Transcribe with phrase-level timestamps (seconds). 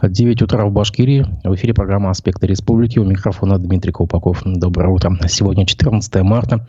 [0.00, 1.26] 9 утра в Башкирии.
[1.42, 3.00] В эфире программа «Аспекты республики».
[3.00, 4.42] У микрофона Дмитрий Колпаков.
[4.44, 5.18] Доброе утро.
[5.28, 6.68] Сегодня 14 марта.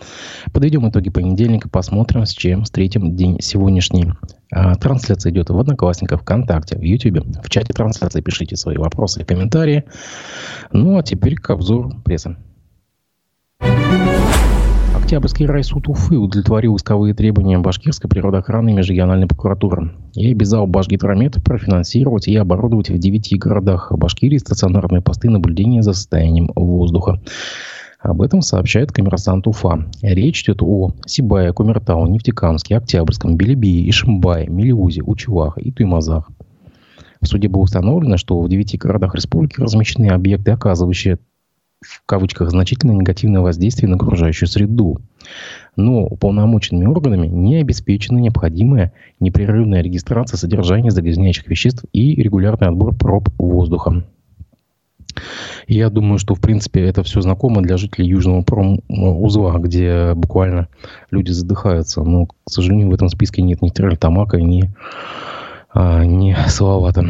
[0.52, 1.70] Подведем итоги понедельника.
[1.70, 4.14] Посмотрим, с чем встретим день сегодняшний.
[4.52, 7.22] А, трансляция идет в Одноклассниках, ВКонтакте, в Ютубе.
[7.44, 9.84] В чате трансляции пишите свои вопросы и комментарии.
[10.72, 12.36] Ну, а теперь к обзору прессы.
[15.10, 22.36] Октябрьский райсуд Уфы удовлетворил исковые требования Башкирской природоохранной межрегиональной прокуратуры и обязал Башгидромет профинансировать и
[22.36, 27.20] оборудовать в девяти городах Башкирии стационарные посты наблюдения за состоянием воздуха.
[28.00, 29.84] Об этом сообщает коммерсант Уфа.
[30.04, 36.30] Речь идет о Сибае, Кумертау, Нефтекамске, Октябрьском, Белебии, Ишимбае, Мелиузе, Учевах и Туймазах.
[37.20, 41.18] В суде было установлено, что в девяти городах республики размещены объекты, оказывающие
[41.82, 45.00] в кавычках значительно негативное воздействие на окружающую среду.
[45.76, 53.30] Но уполномоченными органами не обеспечена необходимая непрерывная регистрация содержания загрязняющих веществ и регулярный отбор проб
[53.38, 54.04] воздуха.
[55.68, 60.68] Я думаю, что, в принципе, это все знакомо для жителей Южного промузла, где буквально
[61.12, 62.04] люди задыхаются.
[62.04, 65.29] Но, к сожалению, в этом списке нет ни Терлитамака, ни а,
[65.76, 67.04] не Салавата.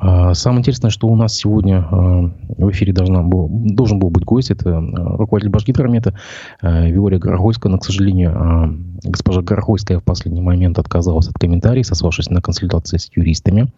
[0.00, 4.24] А, самое интересное, что у нас сегодня а, в эфире должна был, должен был быть
[4.24, 4.50] гость.
[4.50, 6.14] Это руководитель Башгидромета
[6.62, 7.70] Виория Горохойская.
[7.70, 13.10] Но, к сожалению, госпожа Горохойская в последний момент отказалась от комментариев, сославшись на консультации с
[13.14, 13.72] юристами.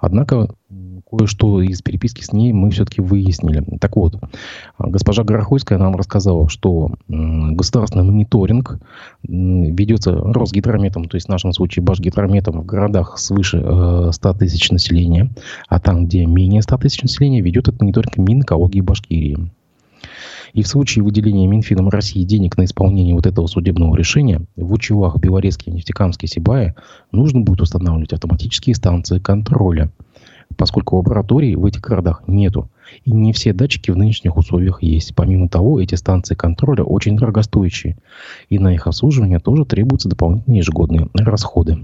[0.00, 0.48] Однако
[1.10, 3.64] кое-что из переписки с ней мы все-таки выяснили.
[3.78, 4.16] Так вот,
[4.78, 8.78] госпожа Горохойская нам рассказала, что государственный мониторинг
[9.22, 13.58] ведется Росгидрометом, то есть в нашем случае Башгидрометом в городах свыше
[14.12, 15.30] 100 э, тысяч населения,
[15.68, 19.50] а там, где менее 100 тысяч населения, ведет этот мониторинг Минэкологии Башкирии.
[20.54, 25.18] И в случае выделения Минфином России денег на исполнение вот этого судебного решения в Учевах,
[25.18, 26.74] Белорецке, Нефтекамске, Сибае
[27.12, 29.90] нужно будет устанавливать автоматические станции контроля–
[30.56, 32.70] поскольку лабораторий в этих городах нету.
[33.04, 35.14] И не все датчики в нынешних условиях есть.
[35.14, 37.96] Помимо того, эти станции контроля очень дорогостоящие.
[38.48, 41.78] И на их обслуживание тоже требуются дополнительные ежегодные расходы.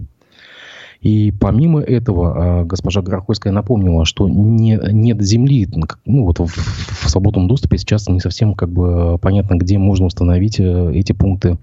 [1.05, 5.69] И помимо этого, а, госпожа Горохойская напомнила, что не, нет земли,
[6.07, 10.59] ну вот в, в свободном доступе сейчас не совсем как бы понятно, где можно установить
[10.59, 11.59] э, эти пункты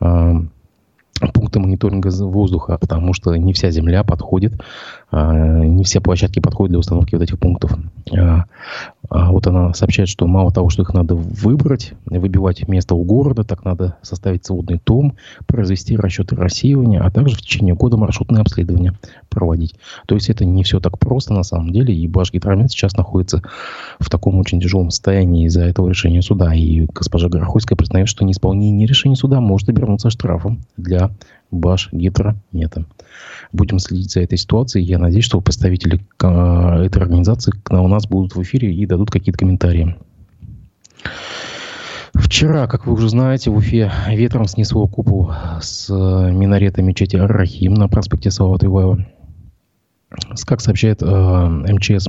[0.00, 0.42] а,
[1.32, 4.60] пункты мониторинга воздуха, потому что не вся земля подходит,
[5.10, 7.76] не все площадки подходят для установки вот этих пунктов.
[8.16, 8.44] А,
[9.08, 13.42] а вот она сообщает, что мало того, что их надо выбрать, выбивать место у города,
[13.42, 15.14] так надо составить сводный том,
[15.46, 18.92] произвести расчеты рассеивания, а также в течение года маршрутное обследование
[19.30, 19.76] проводить.
[20.06, 23.42] То есть это не все так просто на самом деле, и Башгидромет сейчас находится
[23.98, 26.52] в таком очень тяжелом состоянии из-за этого решения суда.
[26.54, 31.10] И госпожа Горохойская признает, что неисполнение решения суда может обернуться штрафом для
[31.50, 32.84] Башгидромета.
[33.52, 34.84] Будем следить за этой ситуацией.
[34.84, 39.38] Я надеюсь, что представители э, этой организации у нас будут в эфире и дадут какие-то
[39.38, 39.96] комментарии.
[42.14, 47.88] Вчера, как вы уже знаете, в Уфе ветром снесло купол с минарета мечети Ар-Рахим на
[47.88, 49.06] проспекте Салавата Юлаева.
[50.46, 52.08] Как сообщает э, МЧС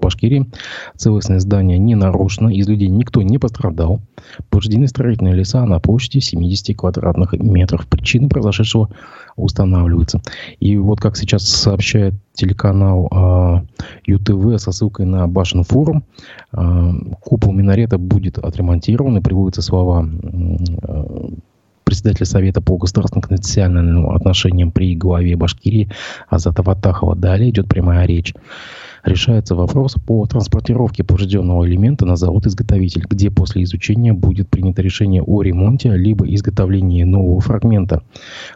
[0.00, 0.50] Башкирии,
[0.96, 4.00] целостное здание не нарушено, из людей никто не пострадал.
[4.48, 7.86] Повреждены строительные леса на площади 70 квадратных метров.
[7.86, 8.90] Причины произошедшего
[9.36, 10.20] устанавливаются.
[10.58, 16.04] И вот как сейчас сообщает телеканал э, ЮТВ со ссылкой на Башен форум,
[16.52, 21.28] э, купол минарета будет отремонтирован и приводятся слова э,
[21.90, 25.90] председателя Совета по государственным конституциональным отношениям при главе Башкирии
[26.28, 27.16] Азата Ватахова.
[27.16, 28.32] Далее идет прямая речь.
[29.04, 35.42] Решается вопрос по транспортировке поврежденного элемента на завод-изготовитель, где после изучения будет принято решение о
[35.42, 38.02] ремонте либо изготовлении нового фрагмента.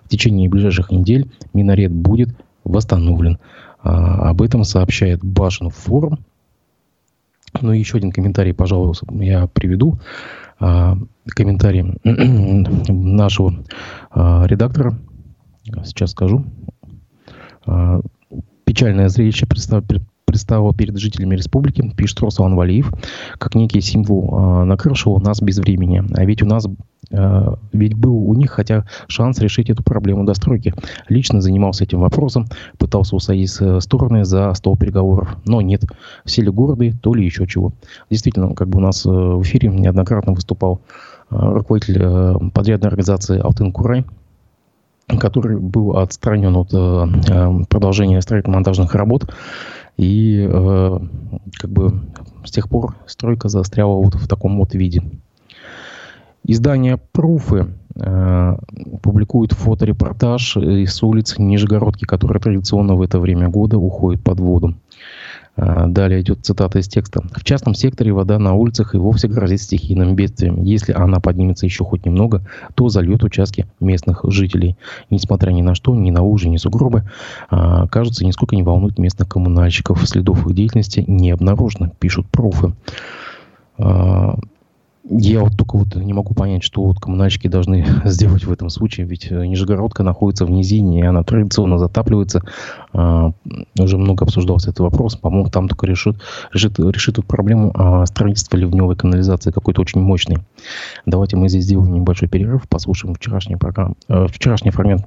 [0.04, 3.38] В течение ближайших недель минарет будет восстановлен.
[3.82, 6.18] А, об этом сообщает Башин форум.
[7.60, 9.98] Ну и еще один комментарий, пожалуйста, я приведу.
[10.58, 11.98] А, комментарий
[12.92, 13.54] нашего
[14.10, 14.98] а, редактора.
[15.84, 16.44] Сейчас скажу.
[17.66, 18.00] А,
[18.64, 19.46] печальное зрелище
[20.34, 22.92] предстало перед жителями республики, пишет Руслан Валиев,
[23.38, 26.02] как некий символ накрывшего нас без времени.
[26.14, 26.66] А ведь у нас
[27.10, 30.74] Э, ведь был у них хотя шанс решить эту проблему достройки.
[31.08, 32.46] Лично занимался этим вопросом,
[32.78, 35.36] пытался усадить стороны за стол переговоров.
[35.44, 35.84] Но нет,
[36.24, 37.72] все ли горды, то ли еще чего.
[38.10, 40.80] Действительно, как бы у нас э, в эфире неоднократно выступал
[41.30, 44.04] э, руководитель подрядной организации «Алтын Курай»,
[45.18, 49.30] который был отстранен от продолжения строительно-монтажных работ.
[49.96, 52.00] И как бы
[52.44, 55.02] с тех пор стройка застряла вот в таком вот виде.
[56.46, 58.56] Издание «Пруфы» э,
[59.02, 64.74] публикует фоторепортаж с улиц Нижегородки, которая традиционно в это время года уходит под воду.
[65.56, 67.22] А, далее идет цитата из текста.
[67.32, 70.62] В частном секторе вода на улицах и вовсе грозит стихийным бедствием.
[70.62, 72.42] Если она поднимется еще хоть немного,
[72.74, 74.76] то зальет участки местных жителей.
[75.10, 77.04] Несмотря ни на что, ни на лужи, ни сугробы,
[77.50, 80.06] а, кажется, нисколько не волнует местных коммунальщиков.
[80.08, 82.72] Следов их деятельности не обнаружено, пишут профы.
[85.06, 89.06] Я вот только вот не могу понять, что вот коммунальщики должны сделать в этом случае,
[89.06, 92.42] ведь э, Нижегородка находится в низине, и она традиционно затапливается.
[92.94, 93.32] А,
[93.78, 95.16] уже много обсуждался этот вопрос.
[95.16, 96.16] По-моему, там только решит,
[96.52, 100.38] решит, решит эту проблему а, строительства ливневой канализации какой-то очень мощный.
[101.04, 105.06] Давайте мы здесь сделаем небольшой перерыв, послушаем вчерашний, программ, э, вчерашний фрагмент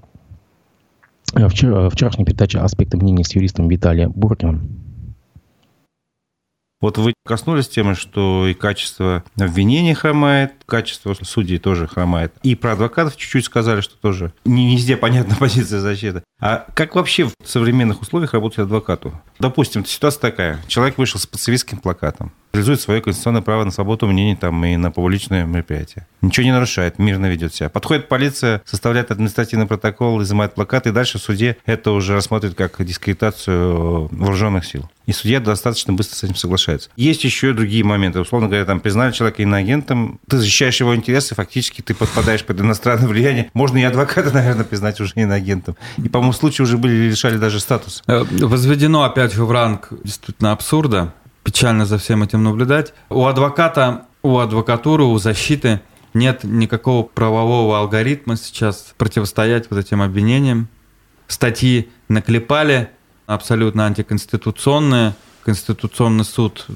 [1.33, 4.86] э, вчера, вчерашней передачи «Аспекты мнений» с юристом Виталием Буркиным.
[6.79, 12.33] Вот вы коснулись темы, что и качество обвинения хромает, качество судей тоже хромает.
[12.43, 16.21] И про адвокатов чуть-чуть сказали, что тоже не везде понятна позиция защиты.
[16.39, 19.19] А как вообще в современных условиях работать адвокату?
[19.39, 20.59] Допустим, ситуация такая.
[20.67, 24.91] Человек вышел с пацифистским плакатом, реализует свое конституционное право на свободу мнений там, и на
[24.91, 26.07] публичное мероприятие.
[26.21, 27.69] Ничего не нарушает, мирно ведет себя.
[27.69, 32.83] Подходит полиция, составляет административный протокол, изымает плакат, и дальше в суде это уже рассматривает как
[32.83, 34.89] дискредитацию вооруженных сил.
[35.05, 36.89] И судья достаточно быстро с этим соглашается.
[36.97, 38.19] Есть еще другие моменты.
[38.19, 43.07] Условно говоря, там признали человека иноагентом, ты защищаешь его интересы, фактически ты подпадаешь под иностранное
[43.07, 43.49] влияние.
[43.53, 45.77] Можно и адвоката, наверное, признать уже иноагентом.
[45.97, 48.03] И, по-моему, случаи уже были лишали даже статуса.
[48.07, 51.13] Э, возведено, опять в ранг действительно абсурда.
[51.47, 52.93] Печально за всем этим наблюдать.
[53.09, 55.79] У адвоката, у адвокатуры, у защиты
[56.13, 60.67] нет никакого правового алгоритма сейчас противостоять вот этим обвинениям.
[61.29, 62.89] Статьи наклепали,
[63.27, 65.15] абсолютно антиконституционные.
[65.45, 66.67] Конституционный суд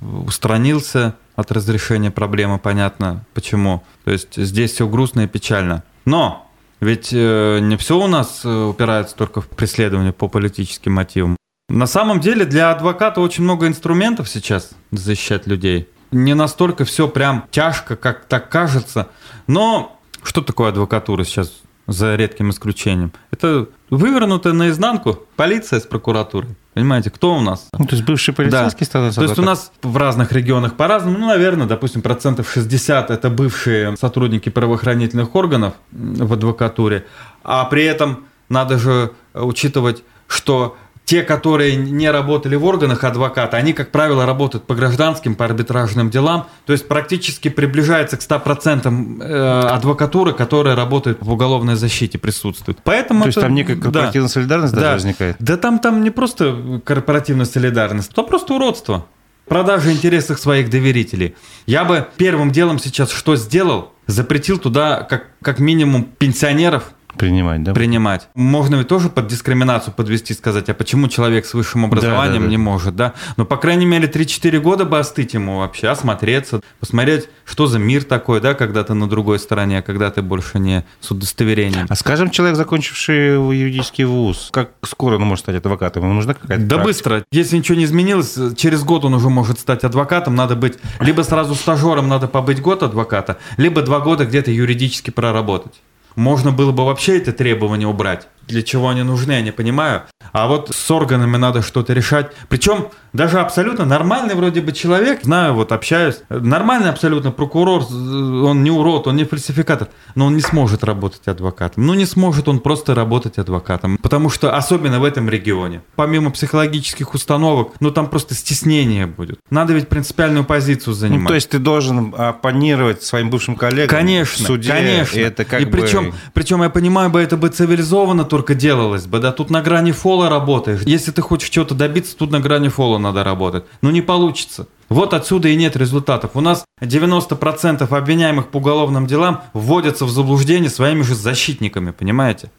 [0.00, 3.82] устранился от разрешения проблемы, понятно почему.
[4.04, 5.82] То есть здесь все грустно и печально.
[6.04, 6.48] Но
[6.78, 11.36] ведь э, не все у нас э, упирается только в преследование по политическим мотивам.
[11.72, 15.88] На самом деле для адвоката очень много инструментов сейчас защищать людей.
[16.10, 19.08] Не настолько все прям тяжко, как так кажется.
[19.46, 23.10] Но что такое адвокатура сейчас за редким исключением?
[23.30, 26.50] Это вывернутая наизнанку полиция с прокуратурой.
[26.74, 27.68] Понимаете, кто у нас?
[27.78, 28.84] Ну, то есть бывший полицейский да.
[28.84, 29.14] статус.
[29.14, 33.96] То есть у нас в разных регионах по-разному, ну, наверное, допустим, процентов 60 это бывшие
[33.96, 37.06] сотрудники правоохранительных органов в адвокатуре,
[37.42, 40.76] а при этом надо же учитывать, что
[41.12, 46.08] те, которые не работали в органах адвоката, они, как правило, работают по гражданским, по арбитражным
[46.08, 52.78] делам, то есть практически приближается к 100% э, адвокатуры, которая работает в уголовной защите, присутствует.
[52.82, 55.36] Поэтому то это, есть там некая корпоративная да, солидарность даже да, возникает?
[55.38, 59.04] Да там, там не просто корпоративная солидарность, то просто уродство.
[59.46, 61.34] Продажа интересов своих доверителей.
[61.66, 63.92] Я бы первым делом сейчас что сделал?
[64.06, 67.72] Запретил туда как, как минимум пенсионеров, Принимать, да?
[67.72, 68.28] Принимать.
[68.34, 72.44] Можно ведь тоже под дискриминацию подвести, сказать, а почему человек с высшим образованием да, да,
[72.44, 72.50] да.
[72.50, 73.12] не может, да?
[73.36, 78.04] Но, по крайней мере, 3-4 года бы остыть ему вообще, осмотреться, посмотреть, что за мир
[78.04, 81.86] такой, да, когда ты на другой стороне, а когда ты больше не с удостоверением.
[81.88, 86.04] А скажем, человек, закончивший юридический вуз, как скоро он может стать адвокатом?
[86.04, 86.84] Ему нужна какая-то Да практика?
[86.84, 87.24] быстро.
[87.30, 90.34] Если ничего не изменилось, через год он уже может стать адвокатом.
[90.34, 95.72] Надо быть либо сразу стажером, надо побыть год адвоката, либо два года где-то юридически проработать.
[96.16, 98.28] Можно было бы вообще это требование убрать.
[98.46, 100.02] Для чего они нужны, я не понимаю.
[100.32, 102.32] А вот с органами надо что-то решать.
[102.48, 108.70] Причем даже абсолютно нормальный вроде бы человек, знаю, вот общаюсь, нормальный абсолютно прокурор, он не
[108.70, 111.86] урод, он не фальсификатор, но он не сможет работать адвокатом.
[111.86, 117.14] Ну не сможет он просто работать адвокатом, потому что особенно в этом регионе, помимо психологических
[117.14, 119.40] установок, ну там просто стеснение будет.
[119.50, 121.22] Надо ведь принципиальную позицию занимать.
[121.22, 124.70] Ну, то есть ты должен оппонировать своим бывшим коллегам конечно, в суде.
[124.70, 125.70] Конечно, и это как и бы...
[125.70, 129.92] причем, причем я понимаю бы, это бы цивилизованно только делалось бы, да, тут на грани
[129.92, 130.80] фола работаешь.
[130.86, 133.64] Если ты хочешь чего-то добиться, тут на грани фола надо работать.
[133.82, 134.66] Но не получится.
[134.88, 136.32] Вот отсюда и нет результатов.
[136.34, 142.50] У нас 90% обвиняемых по уголовным делам вводятся в заблуждение своими же защитниками, понимаете?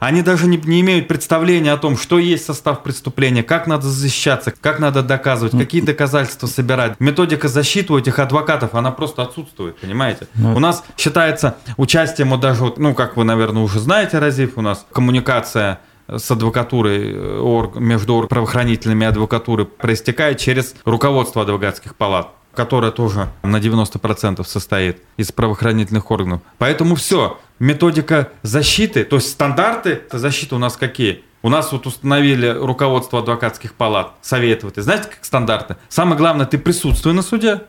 [0.00, 4.50] Они даже не, не имеют представления о том, что есть состав преступления, как надо защищаться,
[4.50, 6.98] как надо доказывать, какие доказательства собирать.
[7.00, 10.26] Методика защиты у этих адвокатов, она просто отсутствует, понимаете?
[10.34, 14.62] Ну, у нас считается участием, вот даже, ну, как вы, наверное, уже знаете, Разив, у
[14.62, 15.80] нас коммуникация
[16.16, 23.28] с адвокатурой орг, между орг, правоохранительными и адвокатурой проистекает через руководство адвокатских палат которое тоже
[23.44, 26.40] на 90% состоит из правоохранительных органов.
[26.58, 31.22] Поэтому все, методика защиты, то есть стандарты защиты у нас какие?
[31.42, 34.66] У нас вот установили руководство адвокатских палат, советы.
[34.66, 35.76] Вот, знаете, как стандарты?
[35.88, 37.62] Самое главное, ты присутствуй на суде,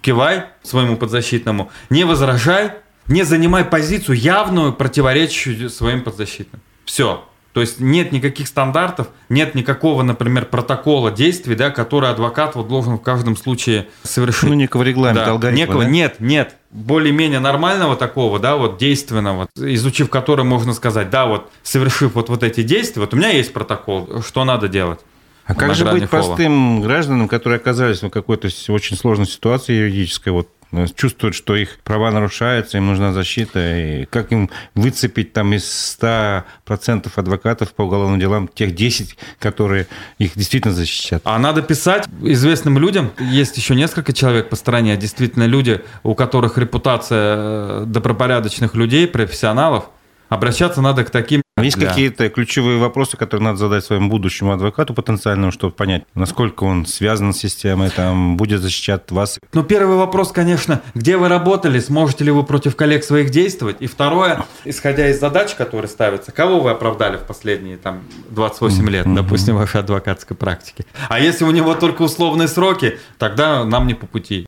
[0.00, 2.72] кивай своему подзащитному, не возражай,
[3.08, 6.60] Не занимай позицию явную, противоречащую своим подзащитным.
[6.84, 7.24] Все.
[7.56, 12.98] То есть нет никаких стандартов, нет никакого, например, протокола действий, да, который адвокат вот должен
[12.98, 14.50] в каждом случае совершить.
[14.50, 15.88] Ну, некого регламента, да, алгоритма, некого, да?
[15.88, 16.56] Нет, нет.
[16.70, 22.42] Более-менее нормального такого, да, вот действенного, изучив который можно сказать, да, вот совершив вот, вот
[22.42, 25.00] эти действия, вот у меня есть протокол, что надо делать.
[25.46, 26.24] А как же быть фола.
[26.24, 30.50] простым гражданам, которые оказались в какой-то очень сложной ситуации юридической, вот
[30.94, 33.76] чувствуют, что их права нарушаются, им нужна защита.
[33.76, 39.86] И как им выцепить там из 100% адвокатов по уголовным делам тех 10, которые
[40.18, 41.22] их действительно защищают?
[41.24, 43.12] А надо писать известным людям.
[43.18, 49.06] Есть еще несколько человек по стране, а действительно люди, у которых репутация э, добропорядочных людей,
[49.06, 49.90] профессионалов.
[50.28, 51.88] Обращаться надо к таким есть да.
[51.88, 57.32] какие-то ключевые вопросы, которые надо задать своему будущему адвокату потенциальному, чтобы понять, насколько он связан
[57.32, 59.38] с системой, там, будет защищать вас?
[59.54, 63.76] Ну, первый вопрос, конечно, где вы работали, сможете ли вы против коллег своих действовать?
[63.80, 69.06] И второе, исходя из задач, которые ставятся, кого вы оправдали в последние там 28 лет,
[69.06, 69.14] mm-hmm.
[69.14, 70.84] допустим, вашей адвокатской практики?
[71.08, 74.45] А если у него только условные сроки, тогда нам не по пути.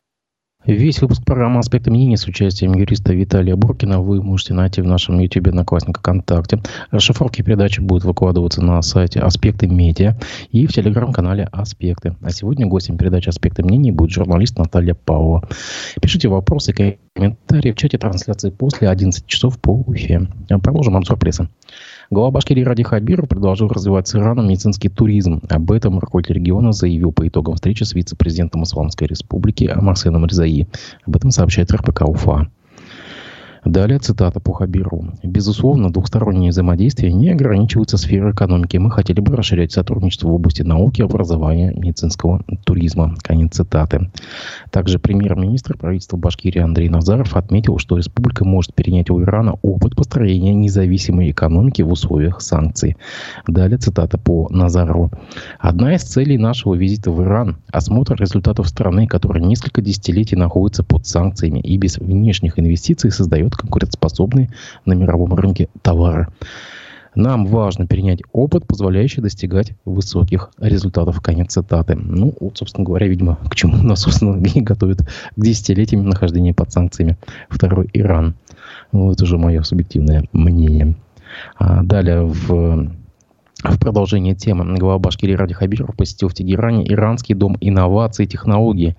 [0.69, 5.17] Весь выпуск программы «Аспекты мнений» с участием юриста Виталия Буркина вы можете найти в нашем
[5.17, 6.61] YouTube Одноклассника ВКонтакте.
[6.91, 10.15] Расшифровки передачи будут выкладываться на сайте «Аспекты медиа»
[10.51, 12.15] и в телеграм-канале «Аспекты».
[12.21, 15.49] А сегодня гостем передачи «Аспекты мнений» будет журналист Наталья Павлова.
[16.03, 20.27] Пишите вопросы и комментарии в чате трансляции после 11 часов по Уфе.
[20.61, 21.49] Продолжим обзор прессы.
[22.09, 25.41] Глава Башкирии Ради Хабиров предложил развивать с Ираном медицинский туризм.
[25.49, 30.67] Об этом руководитель региона заявил по итогам встречи с вице-президентом Исламской Республики Марсеном Ризаи.
[31.05, 32.49] Об этом сообщает РПК УФА.
[33.65, 35.13] Далее цитата по Хабиру.
[35.21, 38.77] «Безусловно, двухстороннее взаимодействие не ограничивается сферой экономики.
[38.77, 43.15] Мы хотели бы расширять сотрудничество в области науки, образования, медицинского туризма».
[43.21, 44.09] Конец цитаты.
[44.71, 50.53] Также премьер-министр правительства Башкирии Андрей Назаров отметил, что республика может перенять у Ирана опыт построения
[50.53, 52.95] независимой экономики в условиях санкций.
[53.45, 55.11] Далее цитата по Назарову.
[55.59, 61.05] «Одна из целей нашего визита в Иран– осмотр результатов страны, которая несколько десятилетий находится под
[61.05, 64.49] санкциями и без внешних инвестиций создает создает конкурентоспособные
[64.85, 66.27] на мировом рынке товары.
[67.15, 71.19] Нам важно перенять опыт, позволяющий достигать высоких результатов.
[71.21, 71.95] Конец цитаты.
[71.95, 76.71] Ну, вот, собственно говоря, видимо, к чему нас, собственно, и готовят к десятилетиям нахождения под
[76.71, 77.17] санкциями
[77.49, 78.35] второй Иран.
[78.91, 80.95] Ну, это уже мое субъективное мнение.
[81.57, 82.89] А далее в
[83.61, 88.95] в продолжение темы глава Башкирии Ради Хабиров посетил в Тегеране Иранский дом инноваций и технологий.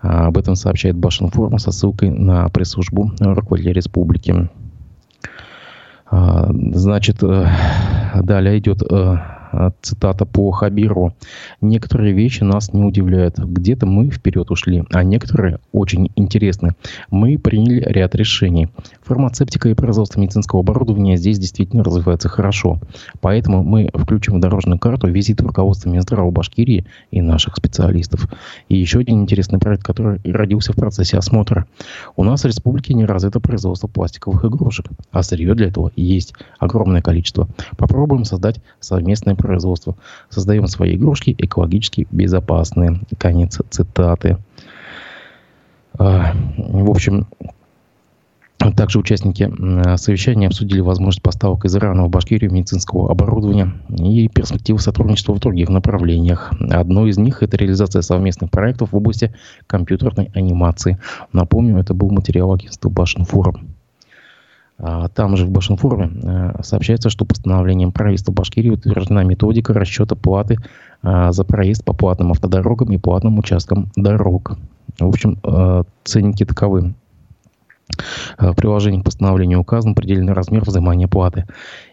[0.00, 4.48] А, об этом сообщает Башинформ со ссылкой на пресс-службу руководителя республики.
[6.08, 7.46] А, значит, э,
[8.22, 9.16] далее идет э,
[9.82, 11.14] цитата по Хабиру.
[11.60, 13.38] Некоторые вещи нас не удивляют.
[13.38, 16.72] Где-то мы вперед ушли, а некоторые очень интересны.
[17.10, 18.68] Мы приняли ряд решений.
[19.02, 22.80] Фармацевтика и производство медицинского оборудования здесь действительно развивается хорошо.
[23.20, 28.28] Поэтому мы включим в дорожную карту визит руководства Минздрава Башкирии и наших специалистов.
[28.68, 31.66] И еще один интересный проект, который родился в процессе осмотра.
[32.16, 37.02] У нас в республике не развито производство пластиковых игрушек, а сырье для этого есть огромное
[37.02, 37.48] количество.
[37.76, 39.96] Попробуем создать совместное производства.
[40.28, 43.00] Создаем свои игрушки экологически безопасные.
[43.18, 44.38] Конец цитаты.
[45.98, 47.26] А, в общем,
[48.76, 49.50] также участники
[49.96, 55.68] совещания обсудили возможность поставок из Ирана в Башкирию медицинского оборудования и перспективы сотрудничества в других
[55.68, 56.52] направлениях.
[56.70, 59.34] Одно из них– это реализация совместных проектов в области
[59.66, 60.98] компьютерной анимации.
[61.32, 63.75] Напомню, это был материал агентства Башинфорум.
[64.78, 70.58] А, там же в Башинформе э, сообщается, что постановлением правительства Башкирии утверждена методика расчета платы
[71.02, 74.58] а, за проезд по платным автодорогам и платным участкам дорог.
[74.98, 76.94] В общем, э, ценники таковы.
[78.38, 81.46] В приложении к постановлению указан предельный размер взимания платы.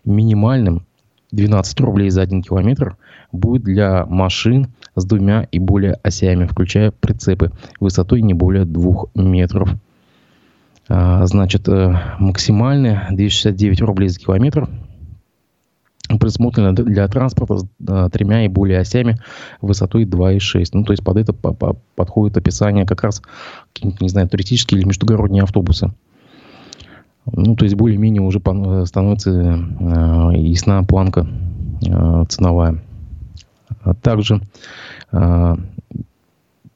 [0.04, 0.84] Минимальным
[1.32, 2.98] 12 рублей за 1 километр
[3.32, 9.70] будет для машин с двумя и более осями, включая прицепы, высотой не более 2 метров.
[10.90, 14.68] А, значит, э, максимальные 269 рублей за километр
[16.10, 19.18] предусмотрено для транспорта с э, тремя и более осями
[19.62, 20.70] высотой 2,6.
[20.74, 23.22] Ну, то есть под это подходит описание как раз
[23.82, 25.94] не знаю, туристические или междугородние автобусы.
[27.26, 29.32] Ну, то есть более-менее уже э, становится
[30.36, 31.28] ясна планка
[32.30, 32.82] ценовая.
[34.02, 34.42] Также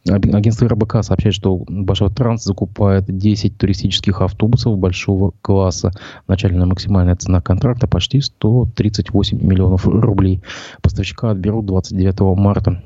[0.09, 5.91] Агентство РБК сообщает, что Башавтранс закупает 10 туристических автобусов большого класса.
[6.27, 10.41] Начальная максимальная цена контракта почти 138 миллионов рублей.
[10.81, 12.83] Поставщика отберут 29 марта.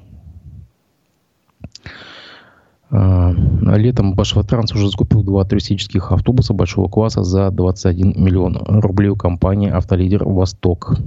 [2.93, 3.31] А,
[3.77, 9.69] летом Башватранс уже закупил два туристических автобуса большого класса за 21 миллион рублей у компании
[9.69, 10.97] «Автолидер Восток».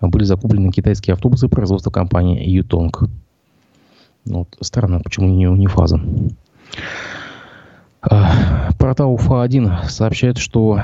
[0.00, 3.08] Были закуплены китайские автобусы производства компании «Ютонг».
[4.24, 6.00] Ну, вот, странно, почему не унифаза.
[8.02, 10.80] А, портал УФА-1 сообщает, что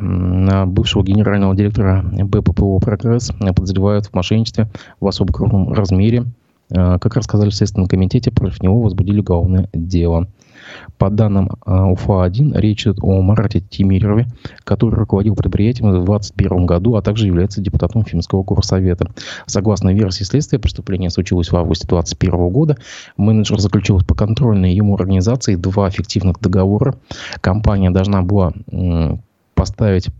[0.00, 4.68] бывшего генерального директора БППО «Прогресс» подозревают в мошенничестве
[5.00, 6.24] в особо крупном размере–
[6.70, 10.28] Э, как рассказали в Следственном комитете, против него возбудили уголовное дело.
[10.98, 14.26] По данным э, УФА-1, речь идет о Марате Тимирове,
[14.64, 19.06] который руководил предприятием в 2021 году, а также является депутатом Финского горсовета.
[19.46, 22.76] Согласно версии следствия, преступление случилось в августе 2021 года.
[23.16, 26.94] Менеджер заключил по контрольной ему организации два фиктивных договора.
[27.40, 28.52] Компания должна была
[29.54, 30.10] поставить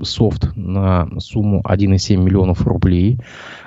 [0.00, 3.18] софт на сумму 1,7 миллионов рублей.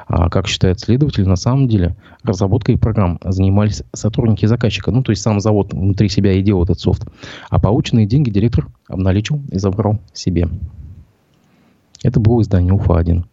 [0.07, 4.91] А, как считает следователь, на самом деле разработкой программ занимались сотрудники заказчика.
[4.91, 7.07] Ну, то есть сам завод внутри себя и делал этот софт.
[7.49, 10.47] А полученные деньги директор обналичил и забрал себе.
[12.03, 13.23] Это было издание УФА-1.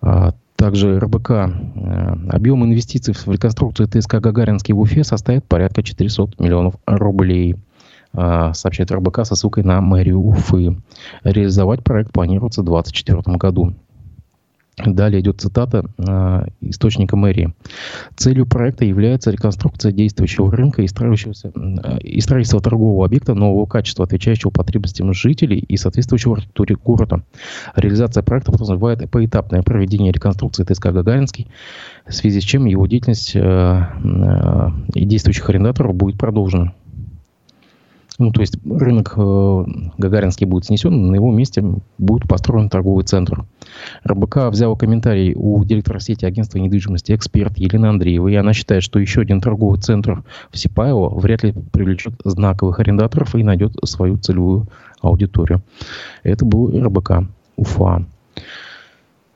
[0.00, 1.30] А, также РБК.
[1.30, 7.56] Э, объем инвестиций в реконструкцию ТСК «Гагаринский» в Уфе составит порядка 400 миллионов рублей.
[8.14, 10.76] А, сообщает РБК со ссылкой на мэрию Уфы.
[11.24, 13.74] Реализовать проект планируется в 2024 году.
[14.78, 17.52] Далее идет цитата э, источника мэрии.
[18.16, 24.06] Целью проекта является реконструкция действующего рынка и, строящегося, э, и строительство торгового объекта нового качества,
[24.06, 27.22] отвечающего потребностям жителей и соответствующего архитектуре города.
[27.76, 31.48] Реализация проекта подразумевает поэтапное проведение реконструкции ТСК «Гагаринский»,
[32.06, 36.72] в связи с чем его деятельность э, э, действующих арендаторов будет продолжена.
[38.18, 39.64] Ну, то есть рынок э,
[39.98, 41.64] Гагаринский будет снесен, на его месте
[41.98, 43.44] будет построен торговый центр.
[44.06, 48.98] РБК взял комментарий у директора сети агентства недвижимости «Эксперт» Елены Андреевой, и она считает, что
[48.98, 54.68] еще один торговый центр в Сипаево вряд ли привлечет знаковых арендаторов и найдет свою целевую
[55.00, 55.62] аудиторию.
[56.22, 58.04] Это был РБК Уфа.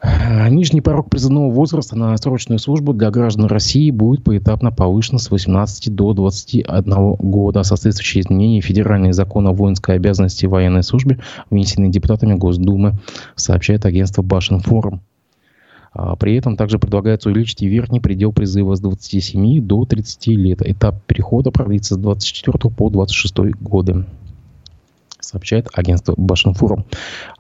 [0.07, 5.31] Э, нижний порог призывного возраста на срочную службу для граждан России будет поэтапно повышен с
[5.31, 7.63] 18 до 21 года.
[7.65, 11.19] Соответствующие изменения федеральный закон о воинской обязанности и военной службе
[11.51, 12.95] внесены депутатами Госдумы,
[13.35, 15.01] сообщает агентство Башинформ.
[15.93, 20.63] А, при этом также предлагается увеличить верхний предел призыва с 27 до 30 лет.
[20.63, 24.05] Этап перехода продлится с 24 по 26 годы
[25.27, 26.85] сообщает агентство Башинфуром.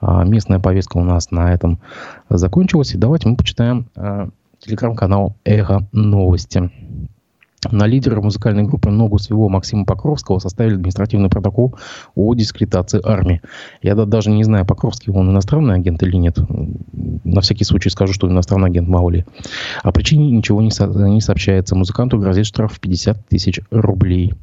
[0.00, 1.78] А, местная повестка у нас на этом
[2.28, 2.94] закончилась.
[2.94, 4.28] И давайте мы почитаем а,
[4.60, 6.70] телеграм-канал «Эхо новости».
[7.70, 11.74] На лидера музыкальной группы «Ногу своего» Максима Покровского составили административный протокол
[12.14, 13.40] о дискредитации армии.
[13.82, 16.38] Я даже не знаю, Покровский он иностранный агент или нет.
[17.24, 19.24] На всякий случай скажу, что иностранный агент мало ли.
[19.82, 21.74] О причине ничего не, со- не сообщается.
[21.74, 24.34] Музыканту грозит штраф в 50 тысяч рублей.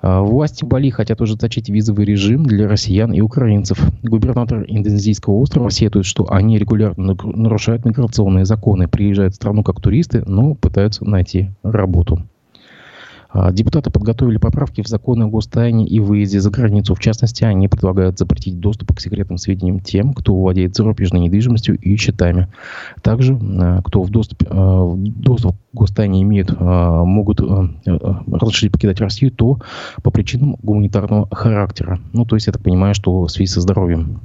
[0.00, 3.78] А, власти Бали хотят ужесточить визовый режим для россиян и украинцев.
[4.02, 10.22] Губернатор Индонезийского острова сетует, что они регулярно нарушают миграционные законы, приезжают в страну как туристы,
[10.26, 12.22] но пытаются найти работу.
[13.30, 16.94] А, депутаты подготовили поправки в законы о гостайне и выезде за границу.
[16.94, 21.96] В частности, они предлагают запретить доступ к секретным сведениям тем, кто владеет зарубежной недвижимостью и
[21.96, 22.48] счетами.
[23.02, 29.58] Также, а, кто в доступ, а, доступ к гостайне имеет, могут разрешить покидать Россию, то
[30.02, 32.00] по причинам гуманитарного характера.
[32.12, 34.20] Ну, то есть, я так понимаю, что в связи со здоровьем.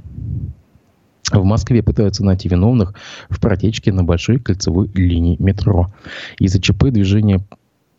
[1.32, 2.94] В Москве пытаются найти виновных
[3.28, 5.92] в протечке на большой кольцевой линии метро.
[6.38, 7.40] Из-за ЧП движение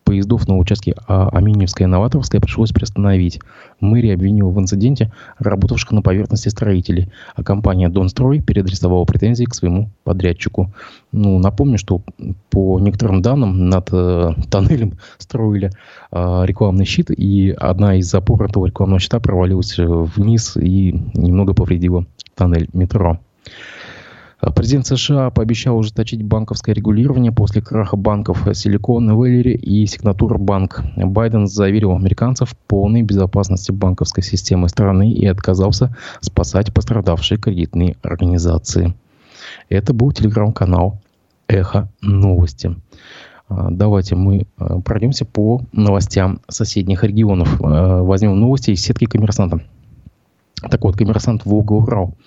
[0.05, 3.41] поездов на участке а, Аминевская и Новаторская пришлось приостановить.
[3.81, 9.89] Мэрия обвинила в инциденте работавших на поверхности строителей, а компания «Донстрой» переадресовала претензии к своему
[10.03, 10.71] подрядчику.
[11.11, 12.01] Ну, напомню, что
[12.49, 15.71] по некоторым данным над э, тоннелем строили
[16.11, 22.05] э, рекламный щит, и одна из запор этого рекламного щита провалилась вниз и немного повредила
[22.35, 23.19] тоннель метро.
[24.39, 30.81] А президент США пообещал ужесточить банковское регулирование после краха банков Silicon Valley и Signature Bank.
[31.05, 38.93] Байден заверил американцев в полной безопасности банковской системы страны и отказался спасать пострадавшие кредитные организации.
[39.69, 40.99] Это был телеграм-канал
[41.47, 42.75] «Эхо новости».
[43.47, 47.57] А, давайте мы а, пройдемся по новостям соседних регионов.
[47.59, 49.61] Возьмем новости из сетки коммерсанта.
[50.69, 52.15] Так вот, коммерсант Волга-Урал–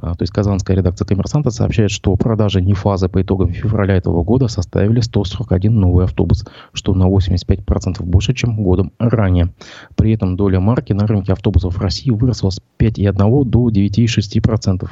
[0.00, 5.00] то есть казанская редакция «Коммерсанта» сообщает, что продажи нефазы по итогам февраля этого года составили
[5.00, 9.52] 141 новый автобус, что на 85% больше, чем годом ранее.
[9.94, 14.88] При этом доля марки на рынке автобусов в России выросла с 5,1 до 9,6%.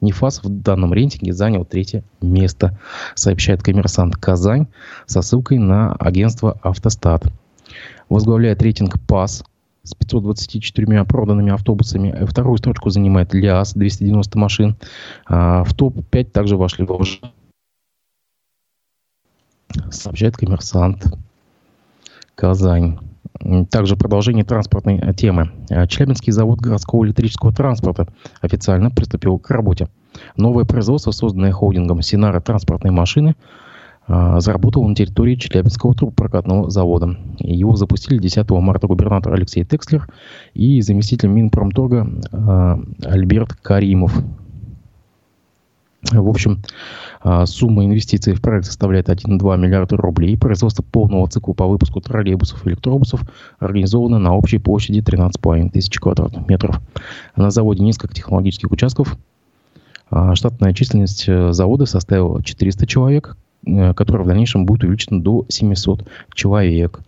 [0.00, 2.78] Нефас в данном рейтинге занял третье место,
[3.14, 4.66] сообщает коммерсант Казань
[5.06, 7.24] со ссылкой на агентство «Автостат».
[8.10, 9.44] Возглавляет рейтинг ПАС
[9.84, 12.24] с 524 проданными автобусами.
[12.26, 14.76] Вторую строчку занимает ЛиАЗ, 290 машин.
[15.26, 17.20] А в топ-5 также вошли Волжи.
[19.90, 21.06] Сообщает коммерсант.
[22.34, 22.98] Казань.
[23.70, 25.50] Также продолжение транспортной э, темы.
[25.68, 28.08] Э, Челябинский завод городского электрического транспорта
[28.40, 29.88] официально приступил к работе.
[30.36, 33.34] Новое производство, созданное холдингом Синара транспортной машины,
[34.08, 37.16] э, заработало на территории Челябинского трубопрокатного завода.
[37.38, 40.08] Его запустили 10 марта губернатор Алексей Текслер
[40.54, 42.08] и заместитель Минпромторга
[43.04, 44.22] Альберт Каримов.
[46.12, 46.62] В общем,
[47.22, 50.36] а, сумма инвестиций в проект составляет 1,2 миллиарда рублей.
[50.36, 53.22] Производство полного цикла по выпуску троллейбусов и электробусов
[53.58, 56.80] организовано на общей площади 13,5 тысяч квадратных метров.
[57.36, 59.16] На заводе несколько технологических участков.
[60.10, 63.36] А, штатная численность э, завода составила 400 человек,
[63.94, 67.00] которая в дальнейшем будет увеличена до 700 человек.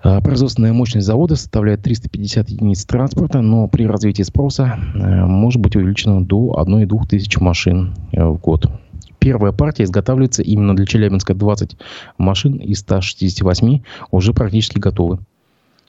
[0.00, 5.74] А, производственная мощность завода составляет 350 единиц транспорта, но при развитии спроса э, может быть
[5.74, 8.70] увеличена до 1,2 тысяч машин э, в год.
[9.18, 11.34] Первая партия изготавливается именно для Челябинска.
[11.34, 11.76] 20
[12.16, 13.80] машин из 168
[14.12, 15.18] уже практически готовы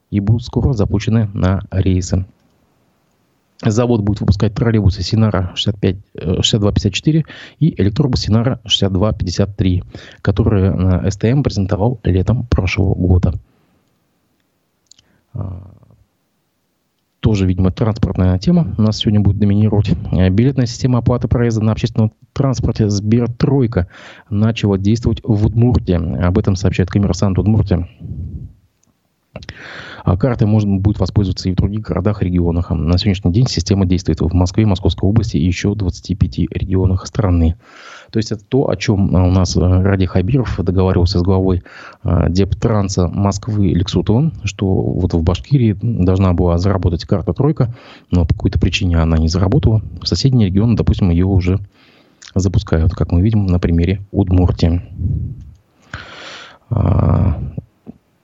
[0.09, 2.25] и будут скоро запущены на рейсы.
[3.63, 7.25] Завод будет выпускать троллейбусы Синара 65, 6254
[7.59, 9.83] и электробус Синара 6253,
[10.21, 13.33] которые СТМ презентовал летом прошлого года.
[15.33, 15.71] А,
[17.19, 19.91] тоже, видимо, транспортная тема у нас сегодня будет доминировать.
[20.11, 23.87] А, билетная система оплаты проезда на общественном транспорте Сбертройка
[24.29, 25.95] начала действовать в Удмуртии.
[26.23, 27.89] Об этом сообщает коммерсант Удмуртия.
[30.03, 32.71] А картой можно будет воспользоваться и в других городах и регионах.
[32.71, 37.55] На сегодняшний день система действует в Москве, Московской области и еще 25 регионах страны.
[38.11, 41.61] То есть это то, о чем у нас э, Ради Хабиров договаривался с главой
[42.03, 47.75] э, Дептранса Москвы Лексутовым, что вот в Башкирии должна была заработать карта «Тройка»,
[48.09, 49.83] но по какой-то причине она не заработала.
[50.01, 51.59] В соседние регионы, допустим, ее уже
[52.33, 54.81] запускают, как мы видим на примере Удмуртии.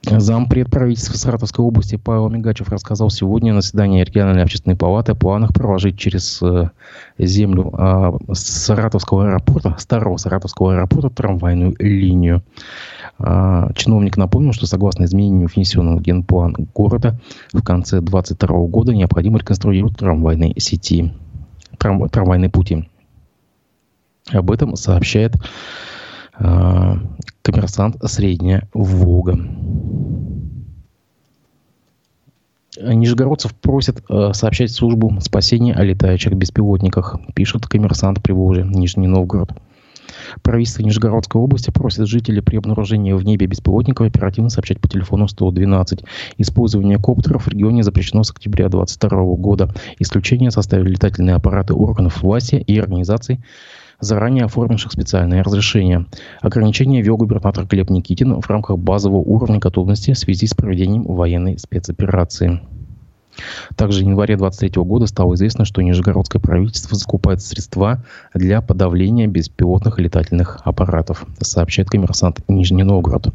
[0.08, 5.16] А, Зампред правительства Саратовской области Павел Мигачев рассказал сегодня на заседании региональной общественной палаты о
[5.16, 6.70] планах проложить через э,
[7.18, 12.44] землю э, Саратовского аэропорта, старого Саратовского аэропорта, трамвайную линию.
[13.20, 17.20] Э, чиновник напомнил, что согласно изменению внесенного в генплан города
[17.54, 21.14] в конце 2022 года необходимо реконструировать трамвайные сети,
[21.78, 22.88] трам, трамвайные пути.
[24.32, 25.36] Об этом сообщает
[26.40, 26.96] э,
[27.46, 29.38] коммерсант «Средняя Волга».
[32.78, 39.52] Нижегородцев просят э, сообщать службу спасения о летающих беспилотниках, пишет коммерсант Приволжья, Нижний Новгород.
[40.42, 46.04] Правительство Нижегородской области просит жителей при обнаружении в небе беспилотников оперативно сообщать по телефону 112.
[46.40, 49.74] Использование коптеров в регионе запрещено с октября 2022 года.
[50.00, 53.40] Исключение составили летательные аппараты органов власти и организаций,
[54.00, 56.06] заранее оформивших специальное разрешение.
[56.42, 61.58] Ограничение ввел губернатор Глеб Никитин в рамках базового уровня готовности в связи с проведением военной
[61.58, 62.62] спецоперации.
[63.76, 68.04] Также в январе 2023 года стало известно, что Нижегородское правительство закупает средства
[68.34, 73.34] для подавления беспилотных летательных аппаратов, сообщает коммерсант Нижний Новгород.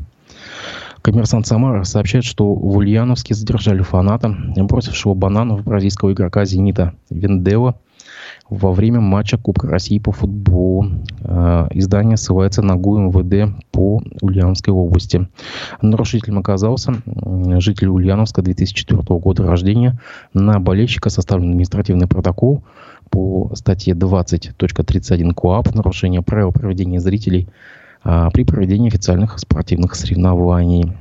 [1.02, 7.76] Коммерсант Самара сообщает, что в Ульяновске задержали фаната, бросившего бананов бразильского игрока «Зенита» Вендела
[8.50, 10.90] во время матча Кубка России по футболу.
[11.22, 15.28] Э, издание ссылается на ГУ МВД по Ульяновской области.
[15.80, 16.94] Нарушителем оказался
[17.60, 19.98] житель Ульяновска 2004 года рождения.
[20.34, 22.62] На болельщика составлен административный протокол
[23.08, 27.48] по статье 20.31 КОАП «Нарушение правил проведения зрителей
[28.02, 30.92] а, при проведении официальных спортивных соревнований».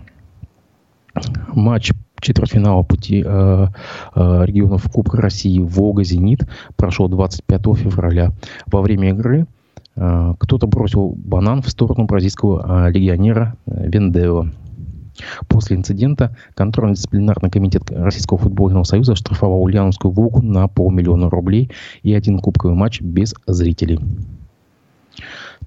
[1.54, 3.68] Матч четвертьфинала пути э,
[4.16, 8.32] э, регионов Кубка России «Волга-Зенит» прошел 25 февраля.
[8.68, 9.48] Во время игры
[9.96, 14.48] э, кто-то бросил банан в сторону бразильского э, легионера э, Вендео.
[15.48, 21.72] После инцидента контрольно-дисциплинарный комитет Российского футбольного союза штрафовал Ульяновскую «Волгу» на полмиллиона рублей
[22.04, 24.00] и один кубковый матч без зрителей.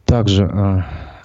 [0.04, 0.82] Также э,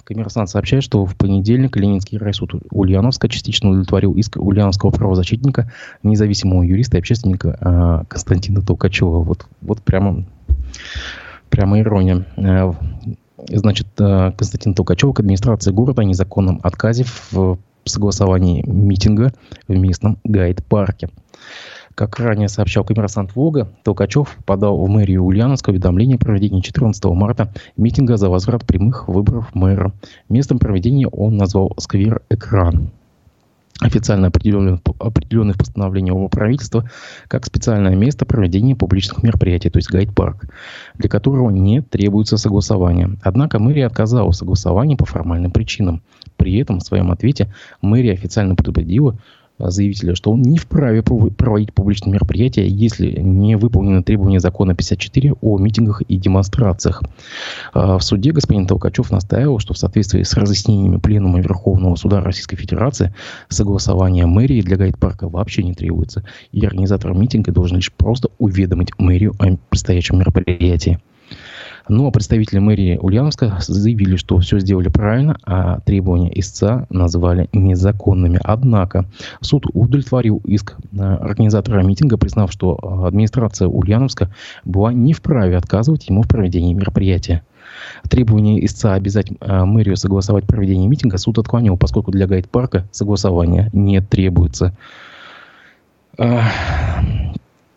[0.08, 5.70] Коммерсант сообщает, что в понедельник Ленинский райсуд Ульяновска частично удовлетворил иск ульяновского правозащитника,
[6.02, 9.18] независимого юриста и общественника э, Константина Толкачева.
[9.18, 10.24] Вот, вот прямо,
[11.50, 12.24] прямо ирония.
[12.38, 12.72] Э,
[13.50, 19.34] значит, э, Константин Толкачев к администрации города о незаконном отказе в согласовании митинга
[19.66, 21.10] в местном гайд-парке.
[21.98, 27.52] Как ранее сообщал коммерсант Волга, Толкачев подал в мэрию Ульяновска уведомление о проведении 14 марта
[27.76, 29.92] митинга за возврат прямых выборов мэра.
[30.28, 32.92] Местом проведения он назвал сквер «Экран».
[33.80, 36.88] официально определенных, определенных постановлением его правительства
[37.26, 40.46] как специальное место проведения публичных мероприятий, то есть гайд-парк,
[40.94, 43.16] для которого не требуется согласование.
[43.22, 46.02] Однако мэрия отказала в согласовании по формальным причинам.
[46.36, 49.18] При этом в своем ответе мэрия официально предупредила,
[49.58, 55.58] заявителя, что он не вправе проводить публичные мероприятия, если не выполнены требования закона 54 о
[55.58, 57.02] митингах и демонстрациях.
[57.72, 62.56] А, в суде господин Толкачев настаивал, что в соответствии с разъяснениями Пленума Верховного Суда Российской
[62.56, 63.14] Федерации
[63.48, 69.34] согласование мэрии для гайд-парка вообще не требуется, и организатор митинга должен лишь просто уведомить мэрию
[69.38, 70.98] о предстоящем мероприятии.
[71.88, 77.48] Но ну, а представители мэрии Ульяновска заявили, что все сделали правильно, а требования истца назвали
[77.52, 78.38] незаконными.
[78.44, 79.06] Однако
[79.40, 84.30] суд удовлетворил иск организатора митинга, признав, что а, администрация Ульяновска
[84.64, 87.42] была не вправе отказывать ему в проведении мероприятия.
[88.10, 94.02] Требование истца обязать а, мэрию согласовать проведение митинга суд отклонил, поскольку для гайд-парка согласования не
[94.02, 94.76] требуется.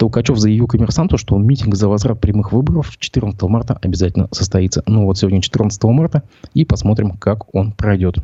[0.02, 4.82] Толкачев заявил коммерсанту, что митинг за возврат прямых выборов 14 марта обязательно состоится.
[4.88, 6.24] Ну вот сегодня 14 марта,
[6.56, 8.16] и посмотрим, как он пройдет.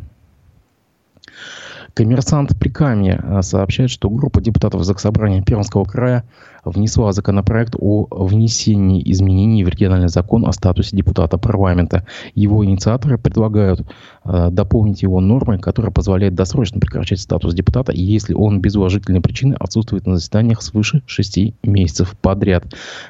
[1.97, 6.25] Коммерсант Прикамье а, сообщает, что группа депутатов Заксобрания Пермского края
[6.63, 12.05] внесла законопроект о внесении изменений в региональный закон о статусе депутата парламента.
[12.35, 13.81] Его инициаторы предлагают
[14.25, 19.55] э, дополнить его нормой, которая позволяет досрочно прекращать статус депутата, если он без уважительной причины
[19.59, 22.65] отсутствует на заседаниях свыше 6 месяцев подряд.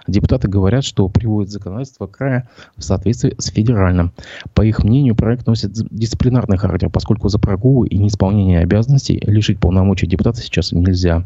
[0.07, 4.13] Депутаты говорят, что приводит законодательство края в соответствии с федеральным.
[4.53, 8.76] По их мнению, проект носит дисциплинарный характер, поскольку за прогулы и неисполнение обязанностей
[9.21, 11.25] лишить полномочий депутата сейчас нельзя.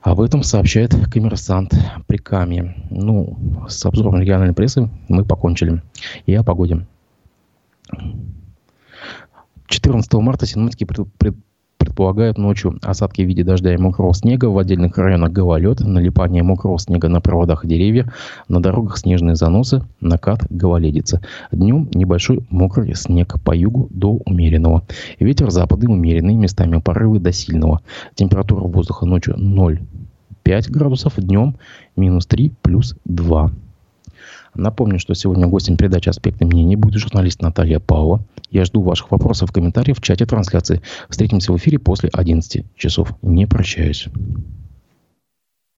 [0.00, 1.72] Об этом сообщает коммерсант
[2.06, 2.76] Прикамье.
[2.90, 5.82] Ну, с обзором региональной прессы мы покончили.
[6.26, 6.86] И о погоде.
[9.66, 11.34] 14 марта синоптики пред,
[11.78, 16.78] предполагают ночью осадки в виде дождя и мокрого снега, в отдельных районах гололед, налипание мокрого
[16.78, 18.06] снега на проводах деревьев,
[18.48, 21.20] на дорогах снежные заносы, накат, гололедица.
[21.52, 24.82] Днем небольшой мокрый снег по югу до умеренного.
[25.18, 27.80] Ветер западный умеренный, местами порывы до сильного.
[28.14, 29.80] Температура воздуха ночью 0
[30.44, 31.56] 5 градусов, днем
[31.96, 33.50] минус 3 плюс 2.
[34.54, 38.24] Напомню, что сегодня гостем передачи «Аспекты мнений» будет журналист Наталья Павлова.
[38.50, 40.80] Я жду ваших вопросов и комментариев в чате трансляции.
[41.08, 43.14] Встретимся в эфире после 11 часов.
[43.22, 44.08] Не прощаюсь.